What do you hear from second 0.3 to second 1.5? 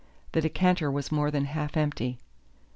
The decanter was more than